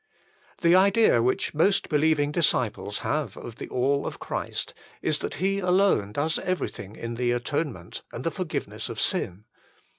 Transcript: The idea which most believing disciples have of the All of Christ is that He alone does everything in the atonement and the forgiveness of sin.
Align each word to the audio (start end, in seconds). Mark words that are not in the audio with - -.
The 0.61 0.75
idea 0.75 1.21
which 1.21 1.53
most 1.53 1.87
believing 1.87 2.31
disciples 2.31 3.01
have 3.05 3.37
of 3.37 3.57
the 3.57 3.67
All 3.69 4.07
of 4.07 4.17
Christ 4.17 4.73
is 5.03 5.19
that 5.19 5.35
He 5.35 5.59
alone 5.59 6.11
does 6.11 6.39
everything 6.39 6.95
in 6.95 7.13
the 7.13 7.29
atonement 7.31 8.01
and 8.11 8.23
the 8.23 8.31
forgiveness 8.31 8.89
of 8.89 8.99
sin. 8.99 9.45